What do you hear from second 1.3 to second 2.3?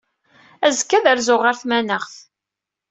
ɣer tmanaɣt.